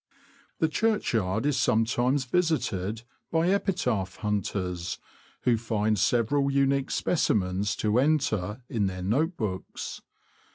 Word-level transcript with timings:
The 0.57 0.67
churchyard 0.67 1.45
is 1.45 1.57
sometimes 1.59 2.25
visited 2.25 3.03
by 3.31 3.49
epitaph 3.49 4.15
hunters, 4.15 4.97
who 5.43 5.57
find 5.57 5.99
several 5.99 6.49
unique 6.49 6.89
specimens 6.89 7.75
to 7.75 7.99
enter 7.99 8.63
in 8.67 8.87
their 8.87 9.03
note 9.03 9.37
books. 9.37 10.01